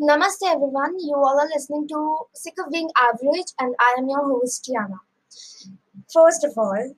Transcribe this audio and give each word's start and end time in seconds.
Namaste 0.00 0.44
everyone, 0.46 0.94
you 1.00 1.14
all 1.16 1.40
are 1.40 1.48
listening 1.54 1.88
to 1.88 2.18
Sick 2.34 2.52
of 2.62 2.70
Being 2.70 2.90
Average 3.00 3.52
and 3.58 3.74
I 3.80 3.94
am 3.98 4.06
your 4.06 4.28
host 4.28 4.68
Tiana. 4.68 4.98
First 6.12 6.44
of 6.44 6.52
all, 6.58 6.94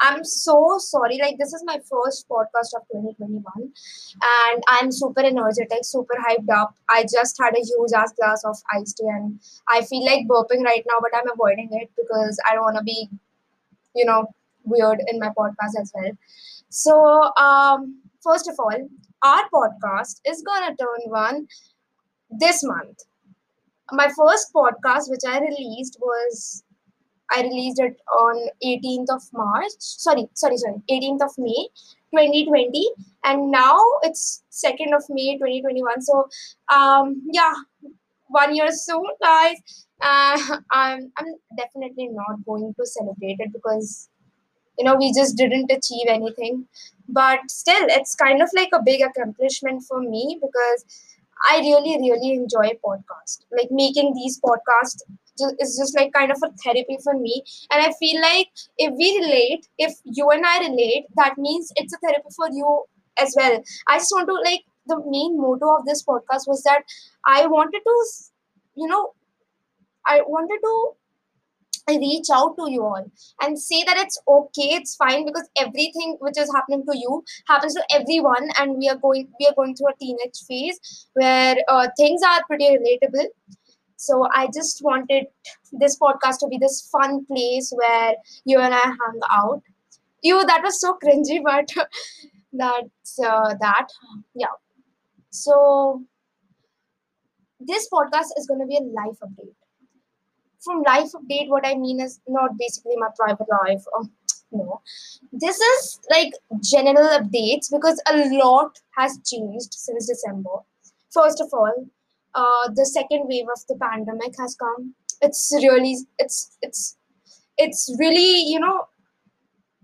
I'm 0.00 0.24
so 0.24 0.78
sorry, 0.78 1.20
like 1.22 1.38
this 1.38 1.52
is 1.52 1.62
my 1.64 1.78
first 1.88 2.28
podcast 2.28 2.74
of 2.74 2.82
2021 2.90 3.44
and 3.54 4.62
I'm 4.66 4.90
super 4.90 5.20
energetic, 5.20 5.84
super 5.84 6.16
hyped 6.28 6.50
up. 6.52 6.74
I 6.90 7.02
just 7.04 7.36
had 7.40 7.54
a 7.56 7.60
huge 7.64 7.92
ass 7.96 8.12
glass 8.14 8.42
of 8.44 8.56
iced 8.74 8.96
tea 8.96 9.06
and 9.06 9.38
I 9.68 9.82
feel 9.82 10.04
like 10.04 10.26
burping 10.26 10.64
right 10.64 10.84
now, 10.88 10.98
but 11.00 11.12
I'm 11.16 11.30
avoiding 11.32 11.68
it 11.70 11.90
because 11.96 12.40
I 12.50 12.54
don't 12.54 12.64
want 12.64 12.78
to 12.78 12.82
be, 12.82 13.08
you 13.94 14.04
know, 14.04 14.26
weird 14.64 14.98
in 15.06 15.20
my 15.20 15.28
podcast 15.28 15.80
as 15.80 15.92
well. 15.94 16.10
So, 16.70 17.30
um, 17.40 18.00
first 18.20 18.48
of 18.48 18.56
all, 18.58 18.88
our 19.22 19.44
podcast 19.54 20.20
is 20.26 20.42
gonna 20.42 20.74
turn 20.76 21.10
one 21.10 21.46
this 22.30 22.62
month. 22.64 22.98
My 23.92 24.08
first 24.16 24.52
podcast, 24.54 25.10
which 25.10 25.26
I 25.28 25.38
released, 25.40 25.98
was 26.00 26.64
I 27.34 27.42
released 27.42 27.80
it 27.80 27.96
on 28.10 28.48
18th 28.62 29.10
of 29.10 29.22
March. 29.32 29.72
Sorry, 29.78 30.28
sorry, 30.34 30.56
sorry, 30.56 30.82
18th 30.90 31.22
of 31.22 31.30
May, 31.38 31.68
2020, 32.14 32.90
and 33.24 33.50
now 33.50 33.78
it's 34.02 34.42
2nd 34.50 34.94
of 34.94 35.04
May, 35.08 35.38
2021. 35.38 36.02
So, 36.02 36.28
um, 36.72 37.22
yeah, 37.32 37.54
one 38.28 38.54
year 38.54 38.70
soon, 38.70 39.04
guys. 39.22 39.56
Uh, 40.00 40.38
I'm 40.72 41.12
I'm 41.16 41.34
definitely 41.56 42.08
not 42.08 42.44
going 42.44 42.74
to 42.78 42.86
celebrate 42.86 43.36
it 43.38 43.52
because 43.52 44.08
you 44.78 44.84
know 44.84 44.96
we 44.96 45.12
just 45.12 45.36
didn't 45.36 45.70
achieve 45.70 46.06
anything. 46.08 46.66
But 47.08 47.40
still 47.50 47.86
it's 47.88 48.14
kind 48.14 48.42
of 48.42 48.50
like 48.54 48.70
a 48.72 48.82
big 48.82 49.02
accomplishment 49.02 49.82
for 49.88 50.00
me 50.00 50.38
because 50.40 50.84
i 51.50 51.58
really 51.58 51.96
really 52.00 52.32
enjoy 52.34 52.70
podcast. 52.84 53.44
Like 53.50 53.70
making 53.70 54.14
these 54.14 54.40
podcasts 54.40 55.02
is 55.60 55.76
just 55.76 55.96
like 55.96 56.12
kind 56.12 56.30
of 56.30 56.38
a 56.44 56.50
therapy 56.64 56.98
for 57.02 57.14
me. 57.18 57.42
And 57.70 57.84
i 57.84 57.92
feel 57.98 58.20
like 58.20 58.48
if 58.78 58.94
we 58.96 59.08
relate 59.20 59.66
if 59.78 59.94
you 60.04 60.28
and 60.30 60.44
i 60.46 60.58
relate 60.60 61.06
that 61.16 61.38
means 61.38 61.72
it's 61.76 61.94
a 61.94 61.98
therapy 61.98 62.28
for 62.36 62.48
you 62.50 62.84
as 63.18 63.34
well. 63.36 63.62
I 63.88 63.98
just 63.98 64.12
want 64.12 64.28
to 64.28 64.34
like 64.34 64.62
the 64.86 64.96
main 65.06 65.40
motto 65.40 65.76
of 65.76 65.84
this 65.86 66.02
podcast 66.04 66.48
was 66.48 66.62
that 66.64 66.82
i 67.24 67.46
wanted 67.46 67.82
to 67.88 67.94
you 68.76 68.86
know 68.88 69.12
i 70.06 70.20
wanted 70.26 70.58
to 70.64 70.72
reach 71.88 72.28
out 72.32 72.56
to 72.56 72.70
you 72.70 72.82
all 72.82 73.04
and 73.42 73.58
say 73.58 73.82
that 73.84 73.96
it's 73.96 74.20
okay 74.28 74.68
it's 74.78 74.94
fine 74.96 75.26
because 75.26 75.48
everything 75.56 76.16
which 76.20 76.38
is 76.38 76.50
happening 76.54 76.84
to 76.86 76.96
you 76.96 77.22
happens 77.48 77.74
to 77.74 77.82
everyone 77.90 78.48
and 78.58 78.76
we 78.78 78.88
are 78.88 78.96
going 78.96 79.28
we 79.40 79.46
are 79.46 79.54
going 79.54 79.74
through 79.74 79.88
a 79.88 79.96
teenage 79.98 80.38
phase 80.48 81.08
where 81.14 81.56
uh, 81.68 81.88
things 81.96 82.22
are 82.22 82.42
pretty 82.46 82.68
relatable. 82.76 83.26
So 83.96 84.26
i 84.34 84.48
just 84.54 84.82
wanted 84.82 85.26
this 85.72 85.98
podcast 85.98 86.38
to 86.40 86.48
be 86.48 86.58
this 86.58 86.88
fun 86.92 87.24
place 87.26 87.72
where 87.74 88.14
you 88.44 88.58
and 88.58 88.74
i 88.74 88.84
hang 88.84 89.20
out. 89.30 89.62
You 90.22 90.44
that 90.46 90.62
was 90.62 90.80
so 90.80 90.96
cringy 91.04 91.40
but 91.44 91.70
that's 92.52 93.18
uh, 93.18 93.54
that. 93.60 93.88
Yeah. 94.34 94.54
So 95.30 96.04
this 97.60 97.88
podcast 97.92 98.30
is 98.36 98.46
going 98.46 98.60
to 98.60 98.66
be 98.66 98.76
a 98.76 98.80
life 98.80 99.18
update 99.24 99.61
from 100.64 100.82
life 100.82 101.12
update 101.20 101.48
what 101.48 101.66
i 101.66 101.74
mean 101.74 102.00
is 102.00 102.20
not 102.28 102.56
basically 102.58 102.96
my 102.96 103.08
private 103.18 103.48
life 103.50 103.82
um, 103.96 104.10
no. 104.52 104.82
This 105.32 105.58
is 105.58 105.98
like 106.10 106.32
general 106.62 107.08
updates 107.18 107.70
because 107.70 108.00
a 108.10 108.28
lot 108.36 108.78
has 108.98 109.18
changed 109.24 109.72
since 109.72 110.06
december. 110.06 110.56
First 111.12 111.40
of 111.40 111.48
all 111.52 111.72
uh, 112.34 112.68
the 112.74 112.86
second 112.86 113.28
wave 113.28 113.46
of 113.54 113.60
the 113.68 113.76
pandemic 113.76 114.34
has 114.38 114.54
come. 114.54 114.94
It's 115.20 115.50
really 115.54 115.96
it's 116.18 116.56
it's 116.62 116.96
it's 117.56 117.94
really 117.98 118.42
you 118.42 118.60
know 118.60 118.86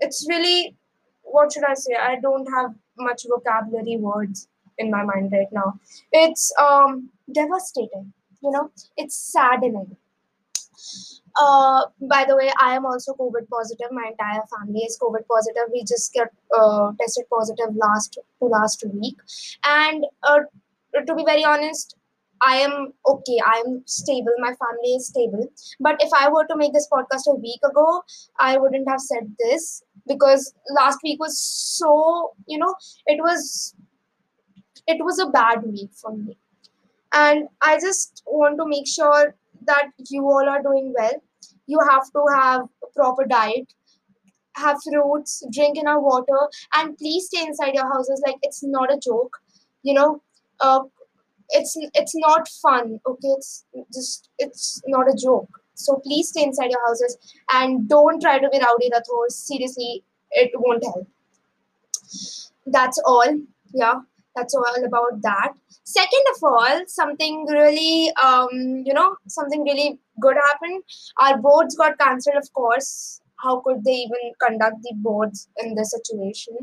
it's 0.01 0.27
really 0.29 0.77
what 1.23 1.53
should 1.53 1.65
i 1.65 1.75
say? 1.75 1.95
I 1.95 2.17
don't 2.21 2.47
have 2.55 2.75
much 2.99 3.27
vocabulary 3.29 3.97
words 3.97 4.49
in 4.79 4.91
my 4.91 5.03
mind 5.03 5.33
right 5.33 5.53
now. 5.53 5.79
It's 6.13 6.53
um 6.59 7.11
devastating 7.33 8.13
you 8.43 8.51
know. 8.51 8.71
It's 8.97 9.17
saddening 9.17 9.97
uh, 11.41 11.83
by 12.09 12.25
the 12.29 12.37
way, 12.37 12.51
I 12.61 12.75
am 12.75 12.87
also 12.87 13.15
COVID 13.15 13.49
positive. 13.51 13.89
My 13.93 14.11
entire 14.11 14.43
family 14.57 14.81
is 14.81 14.99
COVID 15.01 15.27
positive. 15.29 15.65
We 15.73 15.83
just 15.83 16.13
get 16.13 16.29
uh, 16.57 16.93
tested 17.01 17.25
positive 17.33 17.75
last 17.77 18.19
to 18.41 18.47
last 18.47 18.85
week, 18.93 19.17
and 19.65 20.05
uh, 20.23 20.41
to 21.07 21.15
be 21.15 21.25
very 21.25 21.45
honest, 21.45 21.97
I 22.43 22.57
am 22.57 22.93
okay. 23.07 23.39
I 23.45 23.63
am 23.67 23.83
stable. 23.87 24.35
My 24.39 24.55
family 24.55 24.95
is 24.97 25.09
stable. 25.09 25.49
But 25.81 25.97
if 26.01 26.11
I 26.13 26.29
were 26.29 26.47
to 26.47 26.57
make 26.57 26.73
this 26.73 26.89
podcast 26.93 27.27
a 27.29 27.35
week 27.35 27.61
ago, 27.65 28.03
I 28.39 28.57
wouldn't 28.59 28.89
have 28.89 29.01
said 29.01 29.33
this 29.39 29.83
because 30.07 30.55
last 30.75 30.99
week 31.05 31.21
was 31.21 31.39
so 31.41 32.33
you 32.47 32.59
know 32.59 32.75
it 33.07 33.21
was 33.21 33.75
it 34.87 35.05
was 35.05 35.19
a 35.19 35.27
bad 35.27 35.63
week 35.65 35.91
for 35.95 36.17
me, 36.17 36.37
and 37.13 37.49
I 37.61 37.79
just 37.79 38.23
want 38.27 38.59
to 38.59 38.67
make 38.67 38.87
sure 38.87 39.35
that 39.67 39.91
you 40.11 40.23
all 40.25 40.49
are 40.49 40.63
doing 40.63 40.95
well. 40.97 41.23
You 41.67 41.79
have 41.91 42.11
to 42.13 42.25
have 42.35 42.63
a 42.83 42.87
proper 42.95 43.25
diet 43.25 43.73
have 44.57 44.77
fruits 44.83 45.45
drink 45.53 45.79
enough 45.79 46.03
water 46.03 46.49
and 46.75 46.97
please 46.99 47.27
stay 47.27 47.43
inside 47.47 47.75
your 47.75 47.89
houses. 47.93 48.21
Like 48.27 48.39
it's 48.43 48.65
not 48.65 48.93
a 48.93 48.99
joke 48.99 49.37
you 49.83 49.95
know? 49.95 50.23
Uh, 50.61 50.81
it's 51.51 51.77
it's 51.95 52.15
not 52.17 52.49
fun 52.49 53.01
okay? 53.07 53.29
It's 53.39 53.65
just 53.95 54.29
it's 54.39 54.83
not 54.87 55.09
a 55.09 55.17
joke. 55.17 55.49
So 55.75 55.97
please 56.05 56.29
stay 56.29 56.43
inside 56.43 56.71
your 56.71 56.85
houses 56.87 57.17
and 57.53 57.89
don't 57.89 58.21
try 58.21 58.39
to 58.39 58.49
be 58.51 58.59
Rowdy 58.59 58.91
Rathores 58.91 59.33
seriously 59.33 60.03
it 60.31 60.51
won't 60.55 60.85
help. 60.85 61.07
That's 62.67 63.01
all. 63.07 63.39
Yeah 63.73 64.01
that's 64.37 64.55
all 64.55 64.85
about 64.85 65.23
that. 65.23 65.53
Second 65.85 66.25
of 66.35 66.43
all 66.43 66.83
something 66.87 67.47
really 67.49 68.11
um 68.23 68.49
you 68.85 68.95
know 68.95 69.17
something 69.29 69.63
really 69.63 69.99
good 70.21 70.37
happened. 70.51 70.83
Our 71.19 71.39
boards 71.39 71.77
got 71.77 71.99
cancelled 71.99 72.37
of 72.37 72.53
course. 72.53 73.21
How 73.43 73.61
could 73.61 73.85
they 73.85 73.93
even 73.93 74.33
conduct 74.45 74.83
the 74.83 74.95
boards 74.97 75.49
in 75.63 75.77
this 75.77 75.93
situation? 75.93 76.57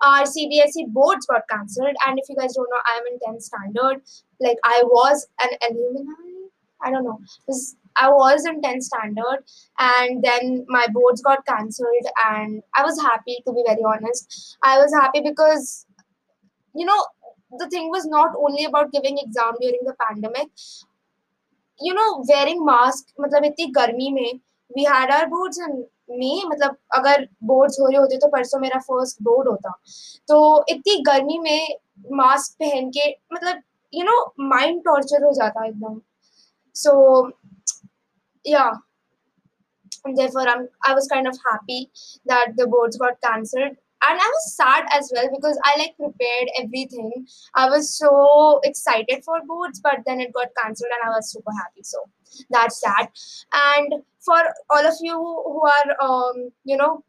Our 0.00 0.22
cbse 0.22 0.86
boards 0.88 1.26
got 1.26 1.42
cancelled 1.50 1.94
and 2.06 2.18
if 2.18 2.28
you 2.28 2.36
guys 2.36 2.54
don't 2.54 2.70
know 2.70 2.80
i 2.86 2.96
am 2.98 3.04
in 3.12 3.18
10th 3.26 3.42
standard. 3.42 4.02
Like 4.40 4.56
i 4.64 4.82
was 4.84 5.26
an 5.42 5.50
alumni? 5.70 6.48
I 6.84 6.90
don't 6.90 7.04
know. 7.04 7.20
I 7.96 8.08
was 8.08 8.44
in 8.46 8.60
10th 8.62 8.82
standard 8.82 9.44
and 9.78 10.24
then 10.24 10.64
my 10.68 10.86
boards 10.92 11.20
got 11.22 11.44
cancelled 11.46 12.06
and 12.30 12.62
i 12.74 12.82
was 12.82 13.00
happy 13.00 13.42
to 13.46 13.52
be 13.52 13.62
very 13.66 13.82
honest. 13.86 14.56
I 14.62 14.78
was 14.78 14.92
happy 14.94 15.20
because 15.20 15.86
you 16.74 16.86
know 16.86 17.00
the 17.58 17.68
thing 17.68 17.90
was 17.90 18.06
not 18.06 18.34
only 18.36 18.64
about 18.64 18.92
giving 18.92 19.18
exam 19.18 19.54
during 19.60 19.80
the 19.84 19.94
pandemic 20.04 20.48
you 21.80 21.94
know 21.94 22.10
wearing 22.28 22.64
mask 22.64 23.12
मतलब 23.20 23.44
इतनी 23.44 23.66
गर्मी 23.80 24.12
में 24.12 24.40
we 24.76 24.84
had 24.84 25.10
our 25.10 25.26
boards 25.28 25.58
in 25.58 25.84
May 26.20 26.44
मतलब 26.46 26.76
अगर 26.94 27.26
boards 27.50 27.80
हो 27.80 27.88
रहे 27.88 27.98
होते 27.98 28.16
तो 28.18 28.28
परसों 28.28 28.60
मेरा 28.60 28.80
first 28.86 29.22
board 29.28 29.48
होता 29.48 29.72
तो 30.28 30.38
इतनी 30.68 30.96
गर्मी 31.10 31.38
में 31.38 31.68
mask 32.20 32.56
पहन 32.62 32.90
के 32.96 33.10
मतलब 33.32 33.62
you 33.92 34.06
know 34.08 34.20
mind 34.54 34.82
torture 34.88 35.22
हो 35.24 35.32
जाता 35.40 35.66
एकदम 35.66 36.00
so 36.74 36.92
yeah 38.44 38.72
and 40.04 40.16
therefore 40.16 40.48
I'm, 40.48 40.68
i 40.84 40.94
was 40.94 41.06
kind 41.06 41.28
of 41.28 41.36
happy 41.50 41.90
that 42.26 42.54
the 42.56 42.66
boards 42.66 42.96
got 42.96 43.20
cancelled 43.20 43.76
and 44.08 44.20
i 44.20 44.28
was 44.34 44.56
sad 44.56 44.84
as 44.92 45.10
well 45.14 45.28
because 45.34 45.58
i 45.64 45.76
like 45.78 45.96
prepared 45.96 46.48
everything. 46.60 47.26
I 47.54 47.68
was 47.68 47.96
so 47.96 48.60
excited 48.64 49.24
for 49.24 49.40
boards 49.46 49.80
but 49.80 50.00
then 50.06 50.20
it 50.20 50.32
got 50.32 50.48
cancelled 50.62 50.90
and 50.96 51.10
i 51.10 51.16
was 51.16 51.30
super 51.30 51.52
happy. 51.52 51.82
So 51.82 51.98
that's 52.50 52.80
that. 52.80 53.08
And 53.52 54.02
for 54.24 54.38
all 54.70 54.86
of 54.86 54.94
you 55.00 55.16
who 55.16 55.62
are 55.66 55.88
um, 56.00 56.50
you 56.64 56.76
know 56.76 57.04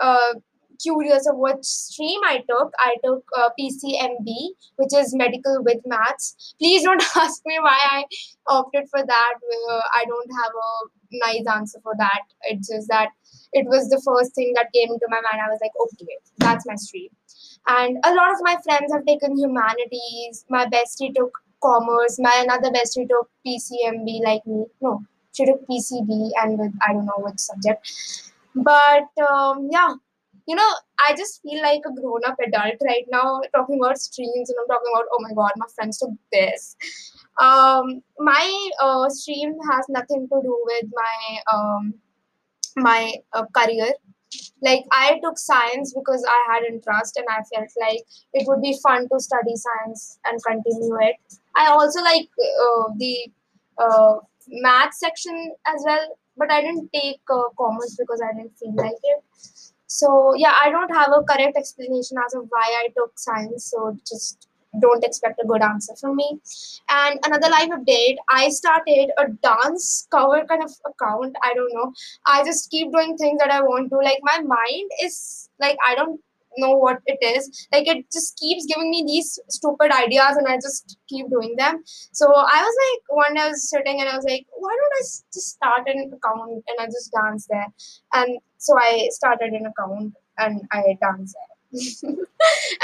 uh, 0.00 0.34
curious 0.82 1.26
of 1.28 1.36
what 1.36 1.64
stream 1.64 2.20
I 2.24 2.42
took, 2.48 2.72
I 2.78 2.96
took 3.04 3.24
uh, 3.36 3.48
PCMB, 3.58 4.26
which 4.76 4.94
is 4.94 5.14
medical 5.14 5.62
with 5.62 5.78
maths. 5.86 6.54
Please 6.58 6.82
don't 6.82 7.02
ask 7.16 7.42
me 7.46 7.58
why 7.60 7.78
I 7.90 8.04
opted 8.48 8.88
for 8.90 9.04
that. 9.04 9.34
Uh, 9.70 9.80
I 9.94 10.04
don't 10.06 10.30
have 10.42 10.52
a 10.52 11.26
nice 11.26 11.46
answer 11.54 11.78
for 11.82 11.94
that. 11.98 12.22
It's 12.42 12.68
just 12.68 12.88
that 12.88 13.10
it 13.52 13.66
was 13.66 13.88
the 13.88 14.00
first 14.04 14.34
thing 14.34 14.52
that 14.56 14.72
came 14.74 14.90
into 14.90 15.06
my 15.08 15.20
mind. 15.20 15.42
I 15.44 15.50
was 15.50 15.60
like, 15.60 15.72
okay, 15.80 16.16
that's 16.38 16.66
my 16.66 16.74
stream. 16.76 17.10
And 17.66 17.98
a 18.04 18.14
lot 18.14 18.32
of 18.32 18.38
my 18.42 18.56
friends 18.64 18.92
have 18.92 19.06
taken 19.06 19.38
humanities. 19.38 20.44
My 20.48 20.66
bestie 20.66 21.14
took 21.14 21.32
commerce. 21.62 22.18
My 22.18 22.42
another 22.42 22.70
bestie 22.70 23.08
took 23.08 23.30
PCMB 23.46 24.24
like 24.24 24.46
me. 24.46 24.64
No, 24.80 25.02
she 25.32 25.46
took 25.46 25.60
PCB 25.68 26.30
and 26.42 26.58
with 26.58 26.72
I 26.86 26.92
don't 26.92 27.06
know 27.06 27.18
which 27.18 27.38
subject. 27.38 27.88
But 28.54 29.08
um, 29.30 29.68
yeah, 29.70 29.94
you 30.52 30.56
know, 30.56 30.72
I 31.00 31.14
just 31.16 31.40
feel 31.42 31.62
like 31.62 31.80
a 31.86 31.94
grown 31.98 32.20
up 32.26 32.36
adult 32.46 32.74
right 32.84 33.06
now 33.10 33.40
talking 33.54 33.78
about 33.80 33.96
streams 33.96 34.50
and 34.50 34.58
I'm 34.60 34.68
talking 34.68 34.92
about, 34.94 35.06
oh 35.10 35.20
my 35.20 35.32
god, 35.34 35.52
my 35.56 35.66
friends 35.74 35.98
took 35.98 36.10
this. 36.30 36.76
Um, 37.40 38.02
my 38.18 38.70
uh, 38.82 39.08
stream 39.08 39.56
has 39.70 39.86
nothing 39.88 40.28
to 40.28 40.40
do 40.42 40.54
with 40.66 40.90
my 40.92 41.38
um, 41.54 41.94
my 42.76 43.14
uh, 43.32 43.46
career. 43.56 43.92
Like 44.66 44.84
i 44.92 45.18
took 45.22 45.38
science 45.38 45.94
because 45.94 46.24
i 46.34 46.38
had 46.50 46.64
interest 46.68 47.18
and 47.20 47.26
i 47.32 47.40
felt 47.54 47.72
like 47.80 48.00
it 48.32 48.46
would 48.48 48.62
be 48.62 48.76
fun 48.82 49.08
to 49.08 49.20
study 49.20 49.56
science 49.64 50.18
and 50.24 50.42
continue 50.46 50.96
it. 51.08 51.16
I 51.56 51.66
also 51.68 52.02
like 52.02 52.28
uh, 52.66 52.84
the 52.98 53.16
uh, 53.78 54.14
math 54.48 54.94
section 54.94 55.54
as 55.66 55.82
well 55.86 56.06
but 56.36 56.50
i 56.50 56.60
didn't 56.60 56.88
take 56.94 57.20
uh, 57.30 57.48
commerce 57.58 57.96
because 57.98 58.22
i 58.26 58.32
didn't 58.36 58.56
feel 58.58 58.74
like 58.76 59.02
it 59.12 59.22
so 59.98 60.32
yeah 60.44 60.56
i 60.62 60.70
don't 60.70 60.94
have 61.00 61.12
a 61.18 61.22
correct 61.30 61.56
explanation 61.56 62.16
as 62.24 62.34
of 62.34 62.46
why 62.48 62.66
i 62.82 62.88
took 62.96 63.18
science 63.18 63.70
so 63.72 63.96
just 64.12 64.48
don't 64.80 65.04
expect 65.04 65.40
a 65.42 65.46
good 65.46 65.62
answer 65.62 65.94
from 66.00 66.16
me. 66.16 66.40
And 66.88 67.18
another 67.24 67.48
live 67.50 67.70
update, 67.70 68.16
I 68.30 68.48
started 68.48 69.10
a 69.18 69.28
dance 69.42 70.08
cover 70.10 70.44
kind 70.46 70.62
of 70.62 70.70
account. 70.86 71.36
I 71.42 71.52
don't 71.54 71.74
know. 71.74 71.92
I 72.26 72.44
just 72.44 72.70
keep 72.70 72.92
doing 72.92 73.16
things 73.16 73.38
that 73.40 73.50
I 73.50 73.60
want 73.60 73.90
to. 73.90 73.96
Like 73.96 74.20
my 74.22 74.40
mind 74.40 74.90
is 75.02 75.50
like 75.60 75.76
I 75.86 75.94
don't 75.94 76.20
know 76.58 76.72
what 76.72 77.00
it 77.06 77.18
is. 77.22 77.68
Like 77.72 77.86
it 77.88 78.06
just 78.12 78.38
keeps 78.38 78.66
giving 78.66 78.90
me 78.90 79.04
these 79.06 79.38
stupid 79.48 79.90
ideas 79.90 80.36
and 80.36 80.46
I 80.46 80.56
just 80.56 80.98
keep 81.08 81.28
doing 81.30 81.54
them. 81.56 81.82
So 82.12 82.26
I 82.28 82.62
was 82.62 82.76
like 82.84 83.16
one 83.16 83.34
day 83.34 83.40
I 83.42 83.48
was 83.48 83.68
sitting 83.68 84.00
and 84.00 84.08
I 84.08 84.16
was 84.16 84.24
like, 84.24 84.46
why 84.56 84.70
don't 84.70 84.98
I 84.98 85.02
just 85.32 85.50
start 85.50 85.86
an 85.86 86.12
account 86.12 86.64
and 86.66 86.78
I 86.78 86.86
just 86.86 87.12
dance 87.12 87.46
there? 87.48 87.66
And 88.12 88.38
so 88.62 88.78
I 88.78 89.08
started 89.10 89.52
an 89.52 89.66
account 89.66 90.14
and 90.38 90.62
I 90.70 90.96
dance 91.00 91.34
there. 91.34 91.52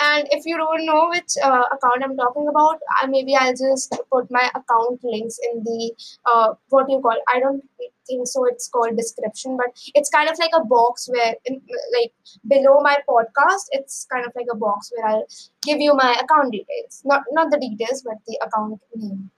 and 0.02 0.26
if 0.30 0.46
you 0.46 0.56
don't 0.56 0.86
know 0.86 1.08
which 1.10 1.32
uh, 1.44 1.64
account 1.72 2.02
I'm 2.02 2.16
talking 2.16 2.48
about, 2.48 2.78
uh, 3.00 3.06
maybe 3.06 3.36
I'll 3.36 3.52
just 3.52 3.94
put 4.10 4.30
my 4.30 4.50
account 4.54 5.04
links 5.04 5.38
in 5.52 5.62
the 5.62 5.92
uh, 6.24 6.54
what 6.70 6.90
you 6.90 7.00
call. 7.00 7.18
I 7.32 7.38
don't 7.38 7.62
think 8.06 8.26
so. 8.26 8.46
It's 8.46 8.68
called 8.68 8.96
description, 8.96 9.58
but 9.58 9.78
it's 9.94 10.08
kind 10.08 10.28
of 10.30 10.38
like 10.38 10.50
a 10.54 10.64
box 10.64 11.08
where, 11.12 11.34
in, 11.44 11.60
like 11.98 12.12
below 12.48 12.80
my 12.80 12.96
podcast, 13.08 13.68
it's 13.72 14.06
kind 14.10 14.24
of 14.24 14.32
like 14.34 14.46
a 14.50 14.56
box 14.56 14.90
where 14.96 15.06
I'll 15.06 15.26
give 15.62 15.80
you 15.80 15.94
my 15.94 16.18
account 16.22 16.52
details. 16.52 17.02
Not 17.04 17.24
not 17.30 17.50
the 17.50 17.58
details, 17.58 18.02
but 18.02 18.16
the 18.26 18.38
account 18.42 18.80
name. 18.94 19.30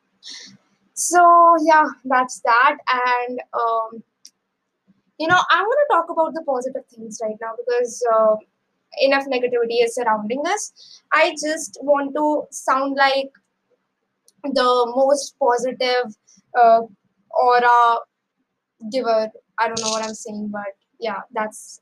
So 0.95 1.57
yeah, 1.65 1.87
that's 2.05 2.41
that, 2.41 2.77
and 3.27 3.41
um, 3.53 4.03
you 5.21 5.29
know 5.29 5.41
I 5.51 5.63
want 5.63 5.81
to 5.85 5.89
talk 5.95 6.11
about 6.11 6.35
the 6.35 6.45
positive 6.55 6.87
things 6.95 7.21
right 7.23 7.39
now 7.41 7.53
because. 7.65 8.03
Uh, 8.15 8.37
enough 9.01 9.25
negativity 9.27 9.85
is 9.85 9.95
surrounding 9.95 10.43
us. 10.47 11.01
I 11.13 11.31
just 11.41 11.79
want 11.83 12.13
to 12.17 12.47
sound 12.51 12.97
like 12.97 13.31
the 14.43 14.93
most 14.95 15.37
positive 15.39 16.17
uh, 16.61 16.81
aura 17.31 17.99
giver. 18.91 19.31
I 19.59 19.69
don't 19.69 19.81
know 19.81 19.91
what 19.91 20.05
I'm 20.05 20.15
saying, 20.15 20.49
but 20.53 20.75
yeah, 20.99 21.21
that's 21.33 21.81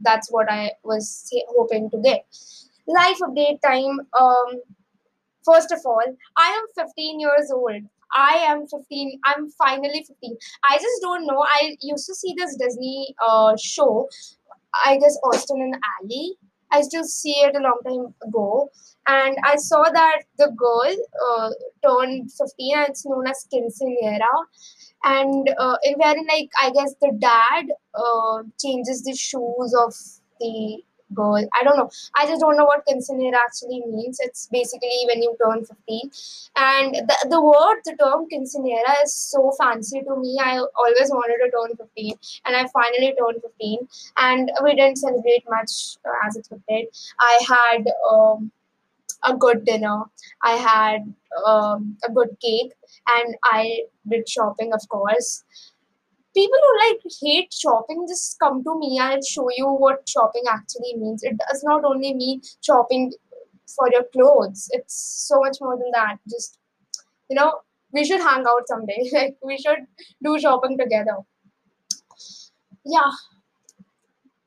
that's 0.00 0.30
what 0.30 0.50
I 0.50 0.72
was 0.84 1.30
hoping 1.56 1.90
to 1.90 1.98
get. 1.98 2.24
Life 2.86 3.18
update 3.18 3.60
time. 3.62 4.00
Um, 4.18 4.62
first 5.44 5.72
of 5.72 5.80
all, 5.84 6.02
I 6.36 6.48
am 6.58 6.86
15 6.86 7.20
years 7.20 7.50
old. 7.52 7.82
I 8.16 8.36
am 8.48 8.66
15. 8.66 9.20
I'm 9.24 9.50
finally 9.50 10.04
15. 10.06 10.36
I 10.70 10.76
just 10.76 11.02
don't 11.02 11.26
know. 11.26 11.44
I 11.46 11.76
used 11.80 12.06
to 12.06 12.14
see 12.14 12.34
this 12.36 12.56
Disney 12.56 13.14
uh, 13.26 13.56
show 13.56 14.08
I 14.84 14.98
guess 14.98 15.18
Austin 15.24 15.60
and 15.60 15.74
Ally. 15.74 16.34
I 16.70 16.82
to 16.82 17.04
see 17.04 17.32
it 17.32 17.56
a 17.56 17.60
long 17.60 17.78
time 17.86 18.14
ago, 18.26 18.70
and 19.06 19.36
I 19.42 19.56
saw 19.56 19.84
that 19.84 20.22
the 20.36 20.48
girl 20.54 20.96
uh, 21.26 21.50
turned 21.82 22.30
15, 22.30 22.76
and 22.76 22.88
it's 22.90 23.06
known 23.06 23.26
as 23.26 23.46
quinceanera. 23.50 24.28
And 25.04 25.48
uh, 25.58 25.76
in 25.82 25.94
wherein, 25.94 26.26
like, 26.28 26.50
I 26.60 26.70
guess 26.70 26.94
the 27.00 27.12
dad 27.18 27.68
uh, 27.94 28.42
changes 28.60 29.02
the 29.02 29.14
shoes 29.14 29.74
of 29.82 29.94
the 30.40 30.82
girl. 31.14 31.36
I 31.54 31.62
don't 31.64 31.76
know. 31.76 31.90
I 32.14 32.26
just 32.26 32.40
don't 32.40 32.56
know 32.56 32.64
what 32.64 32.86
quinceanera 32.86 33.34
actually 33.34 33.82
means. 33.86 34.18
It's 34.20 34.48
basically 34.50 35.04
when 35.06 35.22
you 35.22 35.36
turn 35.42 35.64
15. 35.64 36.10
And 36.56 36.94
the, 36.94 37.28
the 37.30 37.40
word, 37.40 37.80
the 37.84 37.96
term 37.96 38.26
quinceanera 38.32 39.04
is 39.04 39.14
so 39.14 39.52
fancy 39.58 40.02
to 40.02 40.16
me. 40.16 40.38
I 40.42 40.58
always 40.58 41.10
wanted 41.10 41.38
to 41.44 41.50
turn 41.50 41.76
15 41.76 42.14
and 42.46 42.56
I 42.56 42.66
finally 42.72 43.14
turned 43.18 43.42
15. 43.42 43.88
And 44.18 44.50
we 44.62 44.74
didn't 44.74 44.98
celebrate 44.98 45.44
much 45.48 45.96
uh, 46.04 46.26
as 46.26 46.36
expected. 46.36 46.86
I 47.20 47.38
had 47.48 47.84
um, 48.10 48.50
a 49.24 49.36
good 49.36 49.64
dinner. 49.64 50.04
I 50.42 50.52
had 50.52 51.14
um, 51.46 51.96
a 52.06 52.12
good 52.12 52.36
cake 52.40 52.72
and 53.06 53.34
I 53.44 53.82
did 54.08 54.28
shopping, 54.28 54.72
of 54.72 54.88
course 54.88 55.44
people 56.38 56.60
who 56.64 56.72
like 56.80 57.00
hate 57.20 57.52
shopping 57.52 58.04
just 58.08 58.36
come 58.42 58.62
to 58.66 58.74
me 58.82 58.90
i'll 59.06 59.24
show 59.30 59.46
you 59.56 59.68
what 59.84 60.08
shopping 60.08 60.44
actually 60.50 60.94
means. 60.96 61.22
It 61.22 61.36
does 61.38 61.64
not 61.64 61.84
only 61.84 62.14
mean 62.14 62.42
shopping 62.68 63.12
for 63.76 63.88
your 63.92 64.04
clothes. 64.12 64.68
It's 64.70 64.98
so 65.28 65.40
much 65.40 65.58
more 65.60 65.76
than 65.76 65.90
that. 65.94 66.16
Just 66.30 66.58
you 67.30 67.36
know 67.36 67.50
we 67.92 68.04
should 68.04 68.20
hang 68.20 68.44
out 68.52 68.68
someday. 68.74 69.00
Like 69.18 69.36
we 69.42 69.58
should 69.58 69.84
do 70.24 70.38
shopping 70.38 70.78
together. 70.78 71.16
Yeah. 72.84 73.10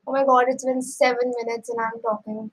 Oh 0.07 0.13
my 0.13 0.23
god 0.25 0.45
it's 0.47 0.65
been 0.65 0.81
seven 0.81 1.31
minutes 1.41 1.69
and 1.69 1.79
i'm 1.79 2.01
talking 2.01 2.51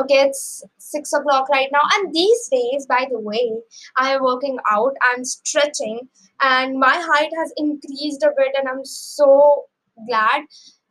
okay 0.00 0.20
it's 0.26 0.64
six 0.78 1.12
o'clock 1.12 1.48
right 1.48 1.68
now. 1.72 1.80
And 1.94 2.14
these 2.14 2.48
days 2.48 2.86
by 2.86 3.06
the 3.10 3.18
way 3.18 3.52
i 3.96 4.12
am 4.14 4.22
working 4.22 4.58
out 4.70 4.94
i'm 5.02 5.24
stretching 5.24 6.08
and 6.42 6.78
my 6.78 6.96
height 6.96 7.30
has 7.38 7.52
increased 7.56 8.22
a 8.22 8.30
bit 8.36 8.54
and 8.58 8.68
i'm 8.68 8.84
so 8.84 9.66
glad. 10.04 10.42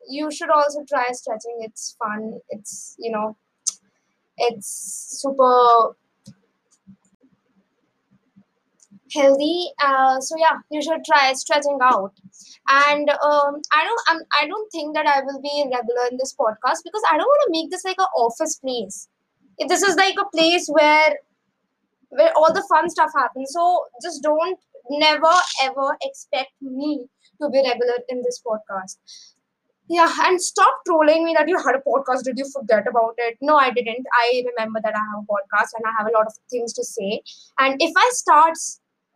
You 0.07 0.31
should 0.31 0.49
also 0.49 0.83
try 0.87 1.05
stretching. 1.11 1.57
It's 1.61 1.95
fun. 1.99 2.39
It's 2.49 2.95
you 2.99 3.11
know 3.11 3.37
it's 4.37 5.19
super 5.21 5.95
healthy 9.13 9.69
uh, 9.83 10.19
so 10.19 10.35
yeah 10.37 10.57
you 10.71 10.81
should 10.81 11.03
try 11.05 11.31
stretching 11.33 11.77
out 11.81 12.13
and 12.67 13.09
um, 13.09 13.61
i 13.71 13.83
don't 13.83 14.01
I'm, 14.07 14.21
i 14.41 14.47
don't 14.47 14.69
think 14.71 14.95
that 14.95 15.07
i 15.07 15.21
will 15.21 15.41
be 15.41 15.65
regular 15.71 16.07
in 16.11 16.17
this 16.17 16.35
podcast 16.39 16.83
because 16.83 17.03
i 17.11 17.17
don't 17.17 17.27
want 17.33 17.43
to 17.45 17.51
make 17.51 17.69
this 17.71 17.85
like 17.85 17.99
an 17.99 18.07
office 18.17 18.57
place 18.57 19.07
if 19.57 19.69
this 19.69 19.83
is 19.83 19.95
like 19.95 20.15
a 20.19 20.29
place 20.35 20.67
where 20.67 21.15
where 22.09 22.31
all 22.35 22.51
the 22.53 22.65
fun 22.69 22.89
stuff 22.89 23.11
happens 23.15 23.51
so 23.53 23.85
just 24.01 24.23
don't 24.23 24.59
never 24.89 25.33
ever 25.63 25.97
expect 26.03 26.51
me 26.61 27.07
to 27.41 27.49
be 27.49 27.57
regular 27.57 27.97
in 28.09 28.21
this 28.23 28.41
podcast. 28.45 28.97
Yeah, 29.87 30.11
and 30.21 30.41
stop 30.41 30.73
trolling 30.87 31.23
me 31.23 31.35
that 31.37 31.47
you 31.47 31.57
had 31.57 31.75
a 31.75 31.83
podcast. 31.87 32.23
Did 32.23 32.39
you 32.39 32.45
forget 32.51 32.87
about 32.87 33.13
it? 33.17 33.37
No, 33.39 33.55
I 33.55 33.69
didn't. 33.69 34.05
I 34.13 34.43
remember 34.47 34.79
that 34.83 34.95
I 34.95 34.99
have 34.99 35.23
a 35.23 35.31
podcast 35.31 35.77
and 35.77 35.85
I 35.85 35.91
have 35.99 36.07
a 36.07 36.17
lot 36.17 36.25
of 36.25 36.33
things 36.49 36.73
to 36.73 36.83
say. 36.83 37.21
And 37.59 37.75
if 37.79 37.91
I 37.95 38.09
start, 38.13 38.55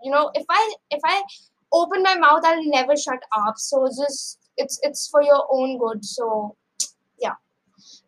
you 0.03 0.11
know, 0.11 0.31
if 0.33 0.45
I 0.49 0.73
if 0.91 1.01
I 1.03 1.23
open 1.71 2.03
my 2.03 2.15
mouth, 2.15 2.43
I'll 2.43 2.63
never 2.65 2.95
shut 2.95 3.21
up. 3.35 3.57
So 3.57 3.87
just 3.87 4.39
it's 4.57 4.79
it's 4.83 5.07
for 5.09 5.21
your 5.23 5.45
own 5.51 5.77
good. 5.77 6.03
So 6.03 6.55
yeah. 7.19 7.35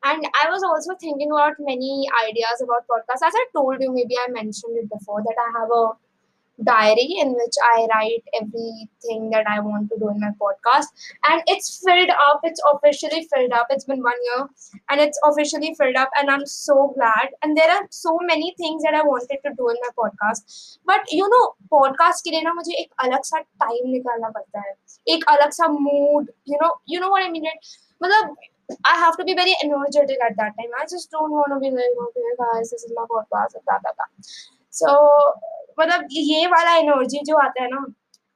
And 0.03 0.25
I 0.43 0.50
was 0.50 0.63
also 0.63 0.98
thinking 1.00 1.31
about 1.31 1.53
many 1.60 2.07
ideas 2.27 2.62
about 2.63 2.86
podcasts. 2.89 3.27
As 3.27 3.33
I 3.36 3.45
told 3.55 3.77
you, 3.79 3.93
maybe 3.93 4.15
I 4.17 4.31
mentioned 4.31 4.77
it 4.77 4.89
before 4.89 5.21
that 5.21 5.36
I 5.39 5.60
have 5.60 5.69
a 5.69 5.91
diary 6.64 7.16
in 7.21 7.33
which 7.33 7.54
I 7.62 7.87
write 7.92 8.25
everything 8.40 9.30
that 9.30 9.47
I 9.47 9.61
want 9.61 9.90
to 9.90 9.99
do 9.99 10.09
in 10.09 10.21
my 10.21 10.30
podcast. 10.40 10.87
And 11.28 11.42
it's 11.47 11.83
filled 11.85 12.11
up, 12.11 12.40
it's 12.45 12.61
officially 12.73 13.28
filled 13.33 13.52
up. 13.52 13.66
It's 13.71 13.85
been 13.85 14.02
one 14.02 14.16
year 14.25 14.49
and 14.90 15.00
it's 15.00 15.18
officially 15.25 15.75
filled 15.75 15.97
up, 15.97 16.11
and 16.18 16.30
I'm 16.30 16.47
so 16.47 16.95
glad. 16.97 17.28
And 17.42 17.56
there 17.56 17.71
are 17.71 17.87
so 17.90 18.18
many 18.23 18.54
things 18.59 18.83
that 18.83 18.95
I 18.95 19.02
wanted 19.02 19.38
to 19.45 19.52
do 19.56 19.68
in 19.68 19.76
my 19.83 19.90
podcast. 19.99 20.78
But 20.85 21.00
you 21.11 21.28
know, 21.28 21.54
podcast 21.73 22.23
के 22.25 22.30
लिए 22.30 22.42
ना 22.42 22.54
मुझे 22.54 22.75
एक 22.83 22.92
अलग 23.04 23.23
सा 23.25 23.40
time 23.64 23.90
निकालना 23.90 24.28
पड़ता 24.37 24.61
है 24.61 24.75
एक 25.14 25.25
अलग 25.30 25.50
सा 25.61 25.68
mood 25.68 26.30
you 26.47 26.59
know 26.62 26.71
you 26.87 27.00
know 27.00 27.11
what 27.11 27.26
I 27.26 27.30
mean 27.30 27.49
मतलब 28.02 28.37
I 28.85 28.95
have 28.99 29.16
to 29.18 29.25
be 29.25 29.35
very 29.35 29.52
energetic 29.62 30.23
at 30.28 30.37
that 30.38 30.54
time. 30.59 30.73
I 30.78 30.87
just 30.92 31.11
don't 31.12 31.30
want 31.30 31.52
to 31.54 31.59
be 31.61 31.71
like, 31.71 31.99
okay, 32.04 32.30
guys, 32.38 32.71
this 32.71 32.83
is 32.83 32.92
my 32.97 33.04
podcast, 33.11 33.54
blah, 33.64 33.78
blah, 33.78 33.92
blah. 33.95 34.06
So 34.71 34.88
मतलब 35.78 36.06
ये 36.12 36.47
वाला 36.47 36.75
energy 36.76 37.18
जो 37.30 37.37
आता 37.47 37.62
है 37.62 37.68
ना 37.71 37.87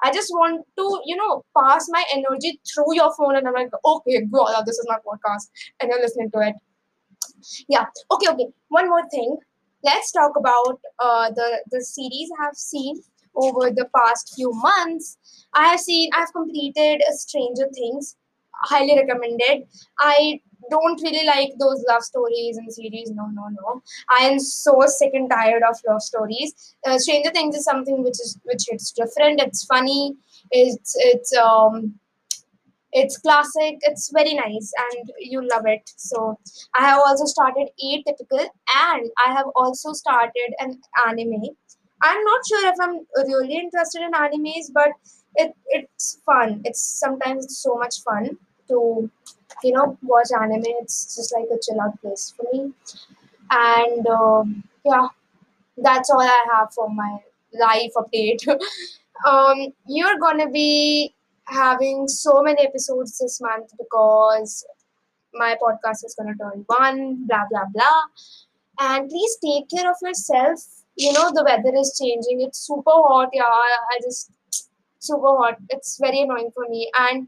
I 0.02 0.10
just 0.12 0.30
want 0.30 0.62
to, 0.78 0.84
you 1.04 1.14
know, 1.14 1.44
pass 1.56 1.86
my 1.90 2.02
energy 2.12 2.58
through 2.68 2.94
your 2.94 3.12
phone, 3.16 3.36
and 3.36 3.46
I'm 3.46 3.52
like, 3.52 3.68
okay, 3.84 4.24
go, 4.32 4.46
this 4.64 4.78
is 4.78 4.86
my 4.88 4.96
podcast, 5.06 5.50
and 5.78 5.90
you're 5.90 6.00
listening 6.00 6.30
to 6.30 6.40
it. 6.40 6.54
Yeah. 7.68 7.84
Okay. 8.10 8.28
Okay. 8.30 8.46
One 8.68 8.88
more 8.88 9.06
thing. 9.10 9.36
Let's 9.84 10.12
talk 10.12 10.32
about 10.36 10.80
uh, 10.98 11.30
the 11.30 11.62
the 11.70 11.82
series 11.82 12.30
I 12.38 12.44
have 12.44 12.54
seen 12.54 13.02
over 13.34 13.70
the 13.70 13.86
past 13.96 14.32
few 14.36 14.52
months. 14.52 15.18
I 15.54 15.68
have 15.68 15.80
seen. 15.80 16.10
I've 16.14 16.32
completed 16.32 17.02
Stranger 17.10 17.68
Things. 17.74 18.16
Highly 18.72 18.96
recommended. 18.98 19.68
I 19.98 20.40
don't 20.69 21.01
really 21.01 21.25
like 21.25 21.51
those 21.59 21.83
love 21.87 22.03
stories 22.03 22.57
and 22.57 22.71
series. 22.73 23.11
No, 23.11 23.27
no, 23.27 23.47
no. 23.49 23.81
I 24.09 24.25
am 24.25 24.39
so 24.39 24.83
sick 24.87 25.11
and 25.13 25.29
tired 25.29 25.63
of 25.69 25.77
love 25.87 26.01
stories. 26.01 26.75
Uh, 26.85 26.97
Stranger 26.97 27.31
Things 27.31 27.55
is 27.55 27.63
something 27.63 28.03
which 28.03 28.19
is 28.25 28.39
which 28.43 28.63
hits 28.69 28.91
different. 28.91 29.41
It's 29.41 29.65
funny. 29.65 30.15
It's 30.51 30.95
it's 30.97 31.35
um 31.35 31.95
it's 32.91 33.17
classic. 33.17 33.77
It's 33.81 34.09
very 34.13 34.33
nice, 34.33 34.71
and 34.85 35.11
you 35.19 35.45
love 35.47 35.65
it. 35.65 35.91
So 35.97 36.39
I 36.73 36.85
have 36.87 36.99
also 36.99 37.25
started 37.25 37.69
Atypical, 37.83 38.47
and 38.75 39.11
I 39.27 39.33
have 39.33 39.47
also 39.55 39.93
started 39.93 40.55
an 40.59 40.79
anime. 41.07 41.43
I'm 42.01 42.23
not 42.23 42.41
sure 42.47 42.67
if 42.67 42.75
I'm 42.81 42.99
really 43.27 43.55
interested 43.55 44.01
in 44.01 44.11
animes, 44.11 44.71
but 44.73 44.89
it 45.35 45.53
it's 45.67 46.21
fun. 46.25 46.61
It's 46.63 46.81
sometimes 46.81 47.45
it's 47.45 47.61
so 47.61 47.75
much 47.75 48.01
fun 48.03 48.37
to 48.67 49.09
you 49.63 49.71
know 49.73 49.97
watch 50.03 50.29
anime. 50.39 50.63
It's 50.81 51.15
just 51.15 51.33
like 51.35 51.47
a 51.51 51.59
chill 51.61 51.81
out 51.81 51.99
place 52.01 52.33
for 52.35 52.45
me. 52.53 52.73
And 53.51 54.07
um, 54.07 54.63
yeah, 54.83 55.07
that's 55.77 56.09
all 56.09 56.21
I 56.21 56.45
have 56.55 56.73
for 56.73 56.89
my 56.89 57.19
life 57.53 57.91
update. 57.95 58.47
um, 59.27 59.67
you're 59.87 60.19
gonna 60.19 60.49
be 60.49 61.13
having 61.45 62.07
so 62.07 62.41
many 62.41 62.61
episodes 62.65 63.17
this 63.19 63.39
month 63.39 63.71
because 63.77 64.65
my 65.33 65.55
podcast 65.61 66.05
is 66.05 66.15
gonna 66.17 66.35
turn 66.35 66.63
one. 66.67 67.25
Blah 67.27 67.45
blah 67.49 67.65
blah. 67.73 68.01
And 68.79 69.09
please 69.09 69.37
take 69.43 69.69
care 69.69 69.89
of 69.89 69.97
yourself. 70.01 70.59
You 70.95 71.13
know 71.13 71.31
the 71.33 71.43
weather 71.43 71.75
is 71.77 71.99
changing. 72.01 72.41
It's 72.41 72.59
super 72.59 72.91
hot. 72.91 73.29
Yeah, 73.33 73.43
I 73.43 73.99
just 74.01 74.31
super 74.99 75.37
hot. 75.37 75.57
It's 75.69 75.97
very 75.99 76.21
annoying 76.21 76.51
for 76.53 76.67
me. 76.69 76.89
And 76.99 77.27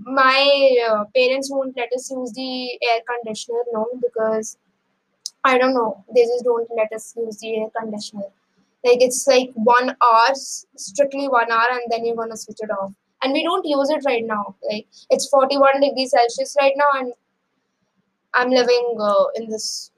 my 0.00 0.76
uh, 0.88 1.04
parents 1.14 1.50
won't 1.50 1.76
let 1.76 1.92
us 1.92 2.10
use 2.10 2.32
the 2.32 2.72
air 2.82 3.00
conditioner 3.06 3.62
no 3.72 3.86
because 4.00 4.56
I 5.44 5.58
don't 5.58 5.74
know. 5.74 6.04
They 6.14 6.22
just 6.22 6.44
don't 6.44 6.68
let 6.76 6.92
us 6.92 7.14
use 7.16 7.38
the 7.38 7.56
air 7.56 7.68
conditioner. 7.78 8.28
Like 8.84 9.00
it's 9.00 9.26
like 9.26 9.50
one 9.54 9.96
hour 10.02 10.34
strictly 10.34 11.28
one 11.28 11.50
hour 11.50 11.66
and 11.70 11.82
then 11.90 12.04
you're 12.04 12.16
gonna 12.16 12.36
switch 12.36 12.58
it 12.60 12.70
off. 12.70 12.92
And 13.22 13.32
we 13.32 13.42
don't 13.42 13.64
use 13.64 13.90
it 13.90 14.02
right 14.04 14.24
now. 14.24 14.56
Like 14.68 14.86
it's 15.10 15.28
41 15.28 15.80
degrees 15.80 16.10
celsius 16.10 16.56
right 16.60 16.72
now 16.76 17.00
and 17.00 17.12
I'm 18.34 18.50
living 18.50 18.96
uh, 18.98 19.24
in 19.36 19.48
this 19.48 19.90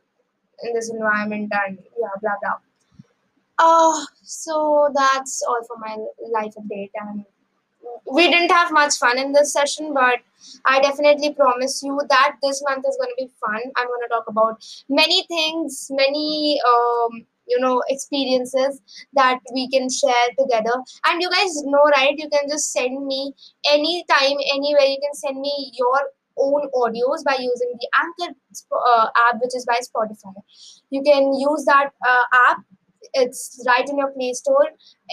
in 0.62 0.74
this 0.74 0.90
environment 0.90 1.52
and 1.66 1.78
yeah 1.98 2.08
blah 2.20 2.32
blah. 2.42 2.58
Uh 3.58 4.04
so 4.22 4.90
that's 4.94 5.42
all 5.48 5.60
for 5.66 5.78
my 5.78 5.96
life 6.32 6.54
update 6.58 6.90
and 6.94 7.24
we 8.12 8.30
didn't 8.30 8.50
have 8.50 8.72
much 8.72 8.96
fun 8.98 9.18
in 9.18 9.32
this 9.32 9.52
session, 9.52 9.92
but 9.94 10.20
I 10.64 10.80
definitely 10.80 11.32
promise 11.34 11.82
you 11.82 12.00
that 12.08 12.36
this 12.42 12.62
month 12.68 12.84
is 12.88 12.96
going 12.96 13.10
to 13.16 13.24
be 13.24 13.30
fun. 13.40 13.60
I'm 13.76 13.86
going 13.86 14.00
to 14.02 14.08
talk 14.10 14.24
about 14.28 14.64
many 14.88 15.24
things, 15.28 15.88
many 15.90 16.60
um, 16.66 17.26
you 17.46 17.58
know 17.60 17.82
experiences 17.88 18.80
that 19.14 19.38
we 19.52 19.68
can 19.70 19.88
share 19.90 20.28
together. 20.38 20.74
And 21.06 21.20
you 21.20 21.30
guys 21.30 21.62
know, 21.64 21.84
right? 21.96 22.14
You 22.16 22.28
can 22.28 22.48
just 22.48 22.72
send 22.72 23.06
me 23.06 23.32
anytime, 23.70 24.36
anywhere. 24.52 24.86
You 24.86 24.98
can 25.02 25.14
send 25.14 25.40
me 25.40 25.72
your 25.74 26.00
own 26.36 26.68
audios 26.74 27.24
by 27.24 27.36
using 27.38 27.74
the 27.80 27.88
Anchor 27.96 28.34
uh, 28.72 29.06
app, 29.28 29.40
which 29.40 29.54
is 29.54 29.66
by 29.66 29.78
Spotify. 29.80 30.34
You 30.90 31.02
can 31.02 31.32
use 31.34 31.64
that 31.66 31.90
uh, 32.06 32.22
app. 32.50 32.58
It's 33.12 33.62
right 33.66 33.88
in 33.88 33.98
your 33.98 34.10
Play 34.12 34.32
Store. 34.32 34.68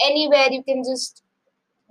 Anywhere 0.06 0.48
you 0.50 0.62
can 0.64 0.82
just 0.82 1.22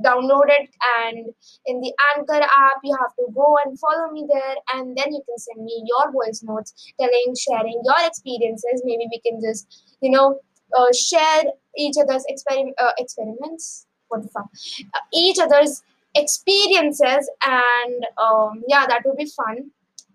download 0.03 0.47
it 0.47 0.69
and 0.99 1.27
in 1.65 1.81
the 1.81 1.93
anchor 2.15 2.41
app 2.41 2.79
you 2.83 2.95
have 2.99 3.13
to 3.15 3.25
go 3.33 3.57
and 3.65 3.79
follow 3.79 4.11
me 4.11 4.25
there 4.31 4.55
and 4.73 4.97
then 4.97 5.11
you 5.11 5.21
can 5.27 5.37
send 5.37 5.63
me 5.63 5.83
your 5.85 6.11
voice 6.11 6.41
notes 6.43 6.93
telling 6.99 7.35
sharing 7.35 7.81
your 7.83 8.07
experiences. 8.07 8.81
Maybe 8.85 9.07
we 9.11 9.19
can 9.19 9.41
just 9.41 9.97
you 10.01 10.11
know 10.11 10.39
uh, 10.77 10.91
share 10.93 11.43
each 11.77 11.95
other's 12.01 12.25
experim- 12.31 12.73
uh, 12.77 12.91
experiments? 12.97 13.87
What 14.07 14.23
the 14.23 14.29
fuck? 14.29 14.49
Uh, 14.93 14.99
each 15.13 15.37
other's 15.39 15.83
experiences 16.15 17.29
and 17.45 18.05
um, 18.21 18.63
yeah 18.67 18.85
that 18.87 19.01
would 19.05 19.17
be 19.17 19.29
fun. 19.35 19.71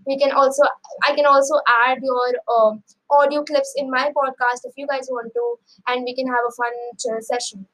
We 0.06 0.16
can 0.18 0.30
also 0.30 0.62
i 1.08 1.14
can 1.14 1.26
also 1.26 1.54
add 1.84 1.98
your 2.02 2.28
um, 2.56 2.82
audio 3.10 3.42
clips 3.42 3.72
in 3.76 3.90
my 3.90 4.12
podcast 4.16 4.60
if 4.64 4.72
you 4.76 4.86
guys 4.86 5.08
want 5.10 5.32
to 5.34 5.58
and 5.88 6.04
we 6.04 6.14
can 6.14 6.26
have 6.28 6.44
a 6.48 6.52
fun 6.52 6.72
chill 6.98 7.18
session 7.20 7.66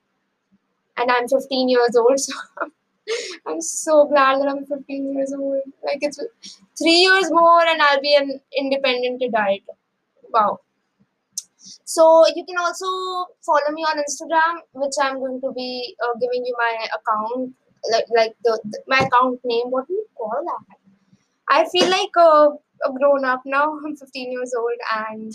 and 0.96 1.10
I'm 1.10 1.28
15 1.28 1.68
years 1.68 1.96
old. 1.96 2.18
So 3.04 3.14
I'm 3.48 3.60
so 3.60 4.06
glad 4.06 4.40
that 4.40 4.48
I'm 4.48 4.64
15 4.64 5.14
years 5.14 5.34
old. 5.36 5.60
Like 5.84 5.98
it's 6.02 6.20
three 6.78 7.00
years 7.06 7.32
more, 7.32 7.66
and 7.66 7.82
I'll 7.82 8.00
be 8.00 8.14
an 8.14 8.40
independent 8.56 9.20
adult. 9.20 9.62
Wow. 10.32 10.60
So 11.84 12.24
you 12.34 12.44
can 12.44 12.58
also 12.58 12.86
follow 13.44 13.72
me 13.72 13.82
on 13.82 13.98
Instagram, 13.98 14.60
which 14.74 14.94
I'm 15.02 15.18
going 15.18 15.40
to 15.40 15.52
be 15.52 15.96
uh, 16.02 16.16
giving 16.20 16.46
you 16.46 16.54
my 16.56 16.86
account, 16.98 17.54
like 17.90 18.06
like 18.14 18.36
the, 18.44 18.60
the 18.64 18.78
my 18.86 18.98
account 18.98 19.40
name. 19.44 19.66
What 19.70 19.88
do 19.88 19.94
you 19.94 20.06
call 20.16 20.38
that? 20.50 20.76
I 21.48 21.68
feel 21.68 21.88
like 21.90 22.16
a, 22.16 22.50
a 22.88 22.92
grown 22.92 23.24
up 23.24 23.42
now. 23.44 23.78
I'm 23.84 23.96
15 23.96 24.32
years 24.32 24.54
old, 24.56 24.78
and 24.94 25.34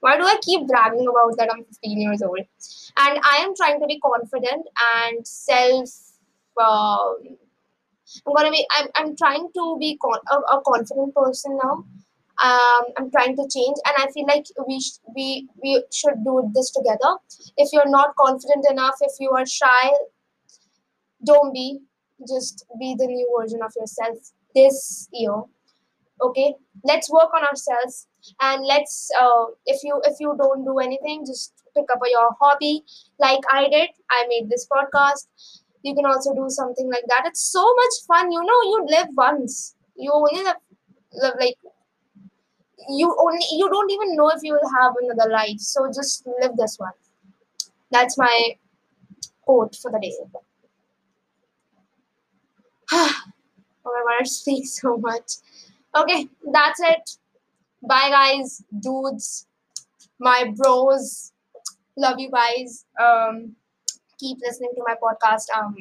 why 0.00 0.16
do 0.16 0.24
I 0.24 0.36
keep 0.42 0.66
bragging 0.66 1.06
about 1.08 1.36
that 1.38 1.50
I'm 1.52 1.64
15 1.64 2.00
years 2.00 2.22
old? 2.22 2.38
And 2.38 3.20
I 3.22 3.38
am 3.42 3.54
trying 3.56 3.80
to 3.80 3.86
be 3.86 4.00
confident 4.00 4.66
and 4.96 5.26
self. 5.26 5.90
Um, 6.60 7.36
I'm 8.26 8.34
gonna 8.34 8.50
be. 8.50 8.66
I'm, 8.72 8.88
I'm 8.96 9.16
trying 9.16 9.48
to 9.54 9.76
be 9.78 9.98
con- 10.02 10.26
a, 10.30 10.36
a 10.56 10.62
confident 10.66 11.14
person 11.14 11.58
now. 11.62 11.84
Um, 12.42 12.84
I'm 12.96 13.10
trying 13.10 13.36
to 13.36 13.48
change, 13.52 13.76
and 13.86 13.94
I 13.98 14.10
feel 14.12 14.26
like 14.26 14.46
we 14.66 14.80
sh- 14.80 15.00
we 15.14 15.48
we 15.62 15.82
should 15.92 16.24
do 16.24 16.50
this 16.54 16.70
together. 16.70 17.16
If 17.56 17.70
you're 17.72 17.88
not 17.88 18.14
confident 18.16 18.66
enough, 18.70 18.96
if 19.00 19.12
you 19.20 19.30
are 19.32 19.46
shy, 19.46 19.90
don't 21.24 21.52
be. 21.52 21.80
Just 22.28 22.64
be 22.80 22.96
the 22.98 23.06
new 23.06 23.28
version 23.38 23.60
of 23.62 23.72
yourself 23.76 24.18
this 24.54 25.08
year 25.12 25.42
okay? 26.22 26.54
Let's 26.84 27.10
work 27.10 27.30
on 27.34 27.44
ourselves. 27.44 28.06
And 28.40 28.64
let's 28.64 29.10
uh, 29.20 29.46
if 29.66 29.82
you 29.82 30.00
if 30.04 30.16
you 30.20 30.34
don't 30.38 30.64
do 30.64 30.78
anything 30.78 31.24
just 31.26 31.52
pick 31.76 31.86
up 31.92 32.00
your 32.10 32.30
hobby. 32.40 32.84
Like 33.18 33.40
i 33.52 33.68
did 33.68 33.90
i 34.10 34.26
made 34.28 34.48
this 34.48 34.66
podcast. 34.72 35.28
You 35.82 35.94
can 35.94 36.06
also 36.06 36.34
do 36.34 36.46
something 36.48 36.90
like 36.90 37.04
that. 37.08 37.22
It's 37.26 37.42
so 37.52 37.62
much 37.62 37.94
fun. 38.06 38.32
You 38.32 38.42
know 38.42 38.60
you 38.72 38.86
live 38.88 39.08
once. 39.16 39.74
You 39.96 40.12
only 40.12 40.42
live, 40.42 40.56
live 41.12 41.34
like 41.40 41.56
you 42.88 43.14
only 43.20 43.44
you 43.52 43.68
don't 43.68 43.90
even 43.90 44.16
know 44.16 44.30
if 44.30 44.40
you 44.42 44.52
will 44.54 44.70
have 44.80 44.94
another 45.02 45.30
life. 45.30 45.58
So 45.58 45.86
just 45.88 46.26
live 46.40 46.56
this 46.56 46.76
one. 46.78 46.92
That's 47.90 48.18
my 48.18 48.56
quote 49.42 49.76
for 49.76 49.90
the 49.90 49.98
day. 50.00 50.14
Oh 53.84 53.92
my 53.92 54.02
god 54.04 54.20
i 54.20 54.24
speak 54.24 54.66
so 54.66 54.98
much 54.98 55.36
okay 55.96 56.28
that's 56.52 56.80
it 56.80 57.18
Bye, 57.82 58.10
guys, 58.10 58.62
dudes, 58.80 59.46
my 60.18 60.52
bros. 60.56 61.32
Love 61.96 62.18
you 62.18 62.30
guys. 62.30 62.84
Um, 63.00 63.56
keep 64.18 64.38
listening 64.42 64.72
to 64.76 64.82
my 64.86 64.96
podcast. 65.02 65.46
Um, 65.56 65.76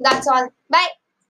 that's 0.00 0.26
all. 0.28 0.48
Bye. 0.70 0.88